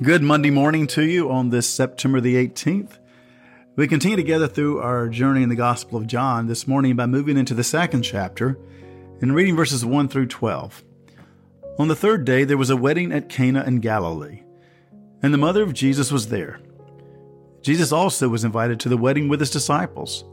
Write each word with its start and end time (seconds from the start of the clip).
Good 0.00 0.22
Monday 0.22 0.50
morning 0.50 0.86
to 0.88 1.02
you 1.02 1.28
on 1.28 1.50
this 1.50 1.68
September 1.68 2.20
the 2.20 2.36
18th. 2.36 2.98
We 3.74 3.88
continue 3.88 4.16
together 4.16 4.46
through 4.46 4.78
our 4.78 5.08
journey 5.08 5.42
in 5.42 5.48
the 5.48 5.56
Gospel 5.56 5.98
of 5.98 6.06
John 6.06 6.46
this 6.46 6.68
morning 6.68 6.94
by 6.94 7.06
moving 7.06 7.36
into 7.36 7.52
the 7.52 7.64
second 7.64 8.02
chapter 8.02 8.56
and 9.20 9.34
reading 9.34 9.56
verses 9.56 9.84
1 9.84 10.06
through 10.06 10.28
12. 10.28 10.84
On 11.80 11.88
the 11.88 11.96
third 11.96 12.24
day, 12.24 12.44
there 12.44 12.56
was 12.56 12.70
a 12.70 12.76
wedding 12.76 13.10
at 13.10 13.28
Cana 13.28 13.64
in 13.64 13.80
Galilee, 13.80 14.44
and 15.20 15.34
the 15.34 15.38
mother 15.38 15.64
of 15.64 15.74
Jesus 15.74 16.12
was 16.12 16.28
there. 16.28 16.60
Jesus 17.62 17.90
also 17.90 18.28
was 18.28 18.44
invited 18.44 18.78
to 18.78 18.88
the 18.88 18.96
wedding 18.96 19.28
with 19.28 19.40
his 19.40 19.50
disciples. 19.50 20.24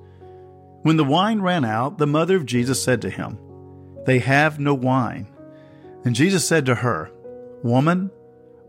When 0.84 0.98
the 0.98 1.04
wine 1.04 1.42
ran 1.42 1.66
out, 1.66 1.98
the 1.98 2.06
mother 2.06 2.36
of 2.36 2.46
Jesus 2.46 2.84
said 2.84 3.02
to 3.02 3.10
him, 3.10 3.40
They 4.06 4.20
have 4.20 4.60
no 4.60 4.76
wine. 4.76 5.26
And 6.04 6.14
Jesus 6.14 6.48
said 6.48 6.68
to 6.68 6.76
her, 6.76 7.10
Woman, 7.64 8.12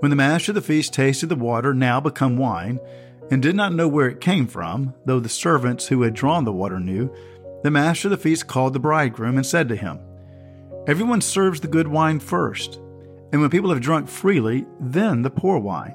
When 0.00 0.10
the 0.10 0.16
master 0.16 0.52
of 0.52 0.54
the 0.54 0.62
feast 0.62 0.94
tasted 0.94 1.28
the 1.28 1.34
water 1.34 1.74
now 1.74 2.00
become 2.00 2.36
wine, 2.36 2.78
and 3.30 3.42
did 3.42 3.56
not 3.56 3.74
know 3.74 3.88
where 3.88 4.08
it 4.08 4.20
came 4.20 4.46
from, 4.46 4.94
though 5.04 5.20
the 5.20 5.28
servants 5.28 5.88
who 5.88 6.02
had 6.02 6.14
drawn 6.14 6.44
the 6.44 6.52
water 6.52 6.80
knew, 6.80 7.12
the 7.62 7.70
master 7.70 8.08
of 8.08 8.10
the 8.10 8.16
feast 8.16 8.46
called 8.46 8.72
the 8.72 8.78
bridegroom 8.78 9.36
and 9.36 9.44
said 9.44 9.68
to 9.68 9.76
him, 9.76 9.98
Everyone 10.86 11.20
serves 11.20 11.60
the 11.60 11.68
good 11.68 11.88
wine 11.88 12.20
first, 12.20 12.76
and 13.32 13.40
when 13.40 13.50
people 13.50 13.70
have 13.70 13.80
drunk 13.80 14.08
freely, 14.08 14.64
then 14.80 15.22
the 15.22 15.30
poor 15.30 15.58
wine. 15.58 15.94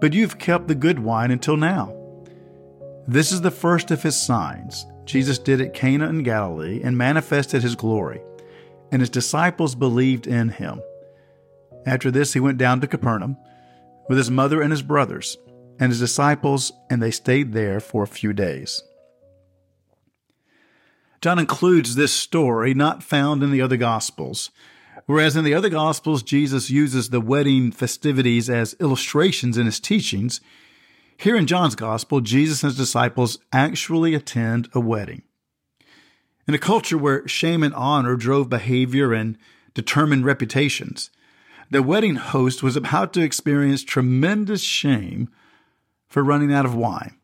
But 0.00 0.12
you've 0.12 0.38
kept 0.38 0.68
the 0.68 0.74
good 0.74 0.98
wine 0.98 1.30
until 1.30 1.56
now. 1.56 1.92
This 3.08 3.32
is 3.32 3.40
the 3.40 3.50
first 3.50 3.90
of 3.90 4.02
his 4.02 4.20
signs. 4.20 4.84
Jesus 5.06 5.38
did 5.38 5.60
at 5.60 5.74
Cana 5.74 6.08
in 6.08 6.22
Galilee 6.22 6.82
and 6.82 6.98
manifested 6.98 7.62
his 7.62 7.74
glory, 7.74 8.20
and 8.92 9.00
his 9.00 9.10
disciples 9.10 9.74
believed 9.74 10.26
in 10.26 10.50
him. 10.50 10.80
After 11.86 12.10
this, 12.10 12.32
he 12.32 12.40
went 12.40 12.58
down 12.58 12.80
to 12.80 12.86
Capernaum 12.86 13.36
with 14.08 14.18
his 14.18 14.30
mother 14.30 14.60
and 14.60 14.72
his 14.72 14.82
brothers 14.82 15.38
and 15.78 15.90
his 15.90 16.00
disciples, 16.00 16.72
and 16.90 17.02
they 17.02 17.10
stayed 17.10 17.52
there 17.52 17.80
for 17.80 18.02
a 18.02 18.08
few 18.08 18.32
days. 18.32 18.82
John 21.20 21.38
includes 21.38 21.94
this 21.94 22.12
story 22.12 22.74
not 22.74 23.02
found 23.02 23.42
in 23.42 23.50
the 23.50 23.62
other 23.62 23.76
Gospels. 23.76 24.50
Whereas 25.06 25.36
in 25.36 25.44
the 25.44 25.54
other 25.54 25.68
Gospels, 25.68 26.22
Jesus 26.22 26.70
uses 26.70 27.10
the 27.10 27.20
wedding 27.20 27.70
festivities 27.70 28.50
as 28.50 28.74
illustrations 28.80 29.56
in 29.56 29.66
his 29.66 29.78
teachings, 29.78 30.40
here 31.18 31.36
in 31.36 31.46
John's 31.46 31.74
Gospel, 31.74 32.20
Jesus 32.20 32.62
and 32.62 32.70
his 32.70 32.78
disciples 32.78 33.38
actually 33.52 34.14
attend 34.14 34.68
a 34.74 34.80
wedding. 34.80 35.22
In 36.46 36.54
a 36.54 36.58
culture 36.58 36.98
where 36.98 37.26
shame 37.26 37.62
and 37.62 37.74
honor 37.74 38.16
drove 38.16 38.50
behavior 38.50 39.12
and 39.12 39.38
determined 39.74 40.24
reputations, 40.24 41.10
the 41.70 41.82
wedding 41.82 42.16
host 42.16 42.62
was 42.62 42.76
about 42.76 43.12
to 43.14 43.22
experience 43.22 43.82
tremendous 43.82 44.62
shame 44.62 45.28
for 46.06 46.22
running 46.22 46.52
out 46.52 46.64
of 46.64 46.74
wine. 46.74 47.16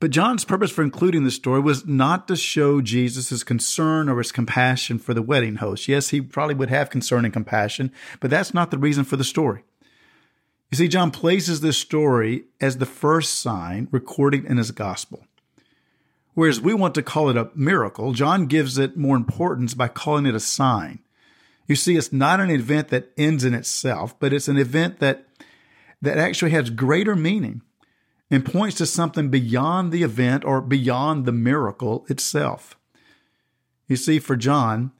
But 0.00 0.10
John's 0.10 0.44
purpose 0.44 0.70
for 0.70 0.82
including 0.82 1.24
the 1.24 1.30
story 1.30 1.60
was 1.60 1.86
not 1.86 2.28
to 2.28 2.36
show 2.36 2.80
Jesus' 2.80 3.42
concern 3.42 4.08
or 4.08 4.18
his 4.18 4.32
compassion 4.32 4.98
for 4.98 5.14
the 5.14 5.22
wedding 5.22 5.56
host. 5.56 5.88
Yes, 5.88 6.10
he 6.10 6.20
probably 6.20 6.54
would 6.54 6.68
have 6.68 6.90
concern 6.90 7.24
and 7.24 7.32
compassion, 7.32 7.90
but 8.20 8.30
that's 8.30 8.52
not 8.52 8.70
the 8.70 8.78
reason 8.78 9.04
for 9.04 9.16
the 9.16 9.24
story. 9.24 9.64
You 10.70 10.76
see, 10.76 10.88
John 10.88 11.10
places 11.10 11.60
this 11.60 11.78
story 11.78 12.44
as 12.60 12.78
the 12.78 12.86
first 12.86 13.40
sign 13.40 13.88
recorded 13.92 14.44
in 14.44 14.56
his 14.56 14.72
gospel. 14.72 15.24
Whereas 16.34 16.60
we 16.60 16.74
want 16.74 16.96
to 16.96 17.02
call 17.02 17.30
it 17.30 17.36
a 17.36 17.50
miracle, 17.54 18.12
John 18.12 18.46
gives 18.46 18.76
it 18.76 18.96
more 18.96 19.16
importance 19.16 19.72
by 19.72 19.88
calling 19.88 20.26
it 20.26 20.34
a 20.34 20.40
sign. 20.40 20.98
You 21.66 21.76
see, 21.76 21.96
it's 21.96 22.12
not 22.12 22.40
an 22.40 22.50
event 22.50 22.88
that 22.88 23.10
ends 23.16 23.44
in 23.44 23.54
itself, 23.54 24.18
but 24.18 24.32
it's 24.32 24.48
an 24.48 24.58
event 24.58 24.98
that, 25.00 25.26
that 26.02 26.18
actually 26.18 26.50
has 26.50 26.70
greater 26.70 27.16
meaning 27.16 27.62
and 28.30 28.44
points 28.44 28.76
to 28.76 28.86
something 28.86 29.30
beyond 29.30 29.92
the 29.92 30.02
event 30.02 30.44
or 30.44 30.60
beyond 30.60 31.24
the 31.24 31.32
miracle 31.32 32.04
itself. 32.08 32.76
You 33.86 33.96
see, 33.96 34.18
for 34.18 34.36
John, 34.36 34.92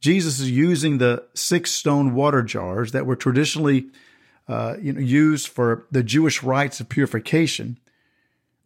Jesus 0.00 0.40
is 0.40 0.50
using 0.50 0.98
the 0.98 1.24
six 1.34 1.70
stone 1.70 2.14
water 2.14 2.42
jars 2.42 2.92
that 2.92 3.06
were 3.06 3.16
traditionally 3.16 3.86
uh, 4.48 4.74
you 4.80 4.92
know, 4.92 5.00
used 5.00 5.48
for 5.48 5.86
the 5.90 6.02
Jewish 6.02 6.42
rites 6.42 6.80
of 6.80 6.88
purification, 6.88 7.78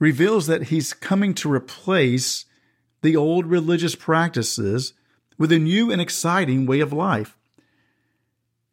reveals 0.00 0.46
that 0.48 0.64
he's 0.64 0.92
coming 0.92 1.34
to 1.34 1.52
replace 1.52 2.44
the 3.02 3.16
old 3.16 3.46
religious 3.46 3.94
practices 3.94 4.94
with 5.38 5.52
a 5.52 5.58
new 5.58 5.90
and 5.90 6.00
exciting 6.00 6.66
way 6.66 6.80
of 6.80 6.92
life. 6.92 7.36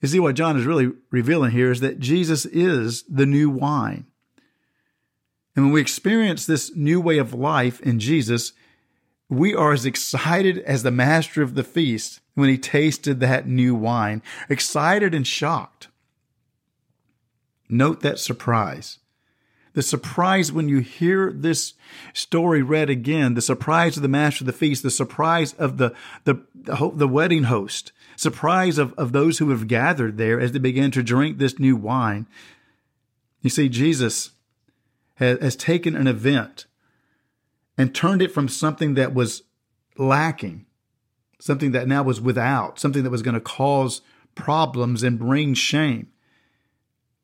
You 0.02 0.08
see, 0.10 0.20
what 0.20 0.36
John 0.36 0.58
is 0.58 0.66
really 0.66 0.92
revealing 1.12 1.52
here 1.52 1.72
is 1.72 1.80
that 1.80 2.00
Jesus 2.00 2.46
is 2.46 3.04
the 3.04 3.26
new 3.26 3.50
wine. 3.50 4.06
And 5.56 5.66
when 5.66 5.74
we 5.74 5.82
experience 5.82 6.46
this 6.46 6.76
new 6.76 7.00
way 7.00 7.18
of 7.18 7.34
life 7.34 7.80
in 7.82 8.00
Jesus, 8.00 8.52
we 9.30 9.56
are 9.56 9.72
as 9.72 9.86
excited 9.86 10.60
as 10.60 10.84
the 10.84 10.92
master 10.92 11.42
of 11.42 11.56
the 11.56 11.64
feast 11.64 12.20
when 12.34 12.50
he 12.50 12.58
tasted 12.58 13.20
that 13.20 13.48
new 13.48 13.74
wine, 13.74 14.22
excited 14.50 15.16
and 15.16 15.26
shocked. 15.26 15.88
Note 17.70 18.02
that 18.02 18.20
surprise 18.20 19.00
the 19.76 19.84
surprise 19.84 20.54
when 20.54 20.70
you 20.70 20.80
hear 20.80 21.32
this 21.34 21.74
story 22.14 22.62
read 22.62 22.90
again, 22.90 23.34
the 23.34 23.42
surprise 23.42 23.98
of 23.98 24.04
the 24.04 24.10
master 24.10 24.44
of 24.44 24.48
the 24.48 24.54
feast, 24.54 24.84
the 24.84 24.90
surprise 24.90 25.54
of 25.56 25.78
the, 25.78 25.94
the, 26.24 26.42
the 26.56 27.08
wedding 27.08 27.44
host, 27.44 27.92
surprise 28.16 28.78
of, 28.78 28.94
of 28.94 29.12
those 29.12 29.38
who 29.38 29.50
have 29.50 29.68
gathered 29.68 30.18
there 30.18 30.40
as 30.40 30.54
they 30.54 30.60
begin 30.60 30.92
to 30.92 31.04
drink 31.04 31.38
this 31.38 31.60
new 31.60 31.76
wine. 31.76 32.26
You 33.42 33.50
see, 33.50 33.68
Jesus 33.68 34.32
has, 35.16 35.40
has 35.42 35.56
taken 35.58 35.94
an 35.94 36.08
event 36.08 36.68
and 37.78 37.94
turned 37.94 38.22
it 38.22 38.32
from 38.32 38.48
something 38.48 38.94
that 38.94 39.14
was 39.14 39.44
lacking, 39.98 40.66
something 41.38 41.74
that 41.74 41.86
now 41.86 42.02
was 42.02 42.22
without, 42.22 42.80
something 42.80 43.04
that 43.04 43.10
was 43.10 43.22
going 43.22 43.36
to 43.36 43.42
cause 43.42 44.00
problems 44.36 45.04
and 45.04 45.20
bring 45.20 45.54
shame. 45.54 46.08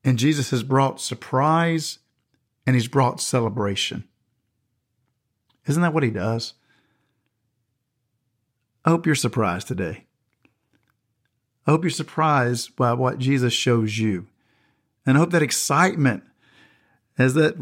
And 0.04 0.20
Jesus 0.20 0.50
has 0.50 0.64
brought 0.64 1.00
surprise 1.00 2.00
and 2.72 2.78
he's 2.78 2.88
brought 2.88 3.20
celebration. 3.20 4.06
Isn't 5.68 5.82
that 5.82 5.94
what 5.94 6.04
he 6.04 6.10
does? 6.10 6.54
I 8.86 8.92
hope 8.92 9.06
you're 9.06 9.14
surprised 9.14 9.68
today. 9.68 10.06
I 11.68 11.72
hope 11.72 11.84
you're 11.84 11.92
surprised 11.92 12.78
by 12.78 12.94
what 12.94 13.20
Jesus 13.20 13.52
shows 13.52 13.98
you. 13.98 14.28
And 15.06 15.18
I 15.18 15.20
hope 15.20 15.32
that 15.32 15.42
excitement 15.42 16.24
as 17.18 17.34
that 17.34 17.58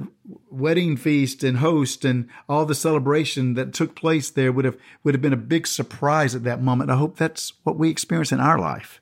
wedding 0.51 0.95
feast 0.95 1.43
and 1.43 1.57
host 1.57 2.05
and 2.05 2.29
all 2.47 2.67
the 2.67 2.75
celebration 2.75 3.55
that 3.55 3.73
took 3.73 3.95
place 3.95 4.29
there 4.29 4.51
would 4.51 4.65
have 4.65 4.77
would 5.03 5.15
have 5.15 5.23
been 5.23 5.33
a 5.33 5.37
big 5.37 5.65
surprise 5.65 6.35
at 6.35 6.43
that 6.43 6.61
moment. 6.61 6.91
I 6.91 6.97
hope 6.97 7.17
that's 7.17 7.53
what 7.63 7.79
we 7.79 7.89
experience 7.89 8.31
in 8.31 8.39
our 8.39 8.59
life. 8.59 9.01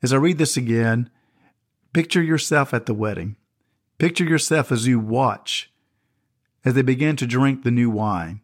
As 0.00 0.12
I 0.12 0.16
read 0.16 0.38
this 0.38 0.56
again, 0.56 1.10
picture 1.92 2.22
yourself 2.22 2.72
at 2.72 2.86
the 2.86 2.94
wedding. 2.94 3.34
Picture 4.04 4.24
yourself 4.24 4.70
as 4.70 4.86
you 4.86 5.00
watch, 5.00 5.72
as 6.62 6.74
they 6.74 6.82
begin 6.82 7.16
to 7.16 7.26
drink 7.26 7.62
the 7.62 7.70
new 7.70 7.88
wine, 7.88 8.42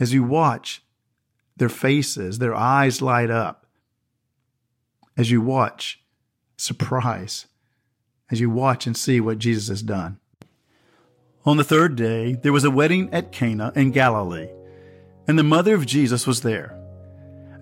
as 0.00 0.12
you 0.12 0.24
watch 0.24 0.82
their 1.56 1.68
faces, 1.68 2.40
their 2.40 2.56
eyes 2.56 3.00
light 3.00 3.30
up, 3.30 3.66
as 5.16 5.30
you 5.30 5.40
watch, 5.40 6.02
surprise, 6.56 7.46
as 8.32 8.40
you 8.40 8.50
watch 8.50 8.84
and 8.84 8.96
see 8.96 9.20
what 9.20 9.38
Jesus 9.38 9.68
has 9.68 9.80
done. 9.80 10.18
On 11.46 11.56
the 11.56 11.62
third 11.62 11.94
day, 11.94 12.32
there 12.32 12.52
was 12.52 12.64
a 12.64 12.68
wedding 12.72 13.14
at 13.14 13.30
Cana 13.30 13.72
in 13.76 13.92
Galilee, 13.92 14.48
and 15.28 15.38
the 15.38 15.44
mother 15.44 15.76
of 15.76 15.86
Jesus 15.86 16.26
was 16.26 16.40
there. 16.40 16.76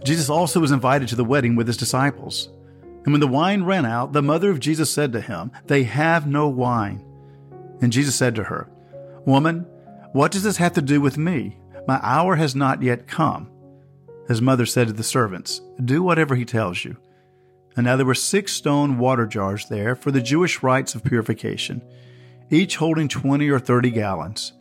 Jesus 0.03 0.31
also 0.31 0.61
was 0.61 0.71
invited 0.71 1.09
to 1.09 1.17
the 1.17 1.27
wedding 1.27 1.57
with 1.57 1.67
his 1.67 1.77
disciples. 1.77 2.49
And 3.05 3.13
when 3.13 3.21
the 3.21 3.27
wine 3.27 3.65
ran 3.65 3.85
out, 3.85 4.15
the 4.15 4.23
mother 4.23 4.51
of 4.51 4.61
Jesus 4.61 4.91
said 4.91 5.13
to 5.13 5.21
him, 5.21 5.53
They 5.67 5.83
have 5.83 6.27
no 6.27 6.49
wine. 6.49 7.05
And 7.81 7.93
Jesus 7.93 8.17
said 8.17 8.35
to 8.35 8.45
her, 8.45 8.69
Woman, 9.25 9.67
what 10.13 10.33
does 10.33 10.43
this 10.43 10.57
have 10.57 10.73
to 10.75 10.83
do 10.83 11.01
with 11.01 11.19
me? 11.19 11.59
My 11.87 12.01
hour 12.03 12.37
has 12.37 12.55
not 12.55 12.83
yet 12.83 13.07
come. 13.07 13.51
His 14.27 14.43
mother 14.43 14.67
said 14.67 14.89
to 14.89 14.93
the 14.93 15.03
servants, 15.03 15.61
Do 15.85 16.03
whatever 16.03 16.35
he 16.35 16.45
tells 16.45 16.85
you. 16.85 16.97
And 17.77 17.85
now 17.85 17.97
there 17.97 18.07
were 18.07 18.15
six 18.15 18.53
stone 18.53 18.99
water 18.99 19.27
jars 19.27 19.67
there 19.69 19.95
for 19.95 20.11
the 20.11 20.21
Jewish 20.21 20.63
rites 20.63 20.95
of 20.95 21.05
purification, 21.05 21.83
each 22.51 22.77
holding 22.77 23.09
twenty 23.09 23.49
or 23.49 23.59
thirty 23.59 23.91
gallons. 23.91 24.53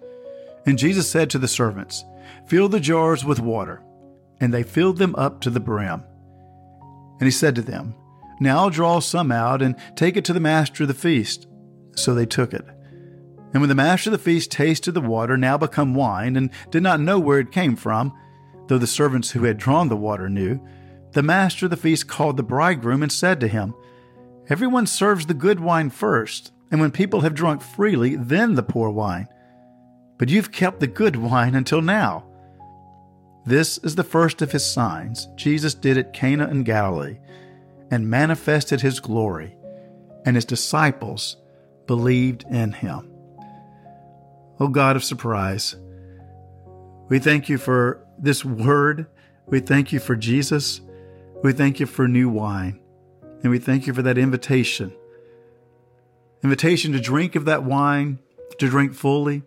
And 0.66 0.78
Jesus 0.78 1.10
said 1.10 1.30
to 1.32 1.40
the 1.40 1.48
servants, 1.48 2.04
Fill 2.46 2.70
the 2.70 2.80
jars 2.80 3.26
with 3.26 3.40
water. 3.40 3.82
And 4.40 4.54
they 4.54 4.64
filled 4.64 4.98
them 4.98 5.16
up 5.16 5.42
to 5.42 5.50
the 5.50 5.60
brim. 5.60 6.04
And 7.20 7.26
he 7.26 7.32
said 7.32 7.56
to 7.56 7.62
them, 7.62 7.96
Now 8.40 8.70
draw 8.70 9.00
some 9.00 9.32
out 9.32 9.62
and 9.62 9.76
take 9.96 10.16
it 10.16 10.26
to 10.26 10.34
the 10.34 10.40
master 10.40 10.84
of 10.84 10.90
the 10.90 10.94
feast. 10.94 11.48
So 11.96 12.14
they 12.14 12.28
took 12.28 12.54
it. 12.54 12.66
And 13.58 13.62
when 13.64 13.70
the 13.70 13.74
master 13.74 14.10
of 14.10 14.12
the 14.12 14.24
feast 14.24 14.52
tasted 14.52 14.92
the 14.92 15.02
water, 15.02 15.36
now 15.36 15.58
become 15.58 15.96
wine, 15.96 16.36
and 16.36 16.52
did 16.70 16.84
not 16.84 17.00
know 17.00 17.18
where 17.18 17.40
it 17.40 17.52
came 17.52 17.76
from, 17.76 18.16
though 18.68 18.78
the 18.78 18.86
servants 18.86 19.32
who 19.32 19.46
had 19.46 19.58
drawn 19.58 19.90
the 19.90 19.98
water 19.98 20.30
knew, 20.30 20.60
the 21.14 21.24
master 21.24 21.66
of 21.66 21.72
the 21.72 21.76
feast 21.76 22.08
called 22.08 22.38
the 22.38 22.44
bridegroom 22.44 23.02
and 23.02 23.12
said 23.12 23.40
to 23.40 23.48
him, 23.48 23.74
Everyone 24.48 24.86
serves 24.86 25.26
the 25.26 25.34
good 25.34 25.60
wine 25.60 25.90
first, 25.90 26.52
and 26.70 26.80
when 26.80 26.92
people 26.92 27.22
have 27.22 27.34
drunk 27.34 27.64
freely, 27.64 28.16
then 28.16 28.54
the 28.54 28.62
poor 28.62 28.92
wine. 28.92 29.28
But 30.20 30.30
you've 30.30 30.52
kept 30.52 30.80
the 30.80 30.86
good 30.86 31.16
wine 31.16 31.56
until 31.56 31.82
now. 31.82 32.28
This 33.44 33.80
is 33.80 33.96
the 33.96 34.04
first 34.04 34.44
of 34.44 34.52
his 34.52 34.72
signs 34.72 35.30
Jesus 35.36 35.74
did 35.74 35.98
at 35.98 36.14
Cana 36.14 36.48
in 36.48 36.62
Galilee, 36.62 37.18
and 37.90 38.08
manifested 38.08 38.82
his 38.82 39.00
glory, 39.00 39.58
and 40.28 40.36
his 40.36 40.46
disciples 40.46 41.38
believed 41.88 42.46
in 42.52 42.74
him. 42.74 43.07
O 44.60 44.68
God 44.68 44.96
of 44.96 45.04
surprise, 45.04 45.76
we 47.10 47.20
thank 47.20 47.48
you 47.50 47.58
for 47.58 48.06
this 48.18 48.44
word. 48.44 49.08
We 49.48 49.60
thank 49.60 49.92
you 49.92 50.00
for 50.00 50.16
Jesus. 50.16 50.82
We 51.44 51.54
thank 51.54 51.80
you 51.80 51.86
for 51.86 52.08
new 52.08 52.30
wine. 52.30 52.80
And 53.44 53.52
we 53.52 53.60
thank 53.60 53.88
you 53.88 53.94
for 53.94 54.02
that 54.02 54.18
invitation. 54.18 54.94
Invitation 56.44 56.92
to 56.94 57.00
drink 57.00 57.36
of 57.36 57.46
that 57.46 57.64
wine, 57.64 58.20
to 58.60 58.68
drink 58.68 58.94
fully, 58.94 59.44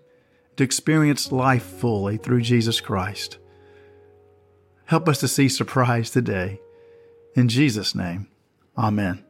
to 0.56 0.64
experience 0.64 1.32
life 1.32 1.64
fully 1.64 2.16
through 2.16 2.42
Jesus 2.42 2.80
Christ. 2.80 3.38
Help 4.86 5.08
us 5.08 5.20
to 5.20 5.28
see 5.28 5.48
surprise 5.48 6.10
today. 6.10 6.60
In 7.34 7.48
Jesus' 7.48 7.94
name, 7.94 8.28
amen. 8.76 9.24